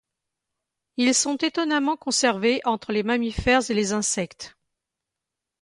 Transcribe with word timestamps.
Ils 0.97 1.13
sont 1.13 1.35
étonnamment 1.35 1.95
conservés 1.95 2.59
entre 2.65 2.91
les 2.91 3.03
mammifères 3.03 3.69
et 3.69 3.75
les 3.75 3.93
insectes. 3.93 4.57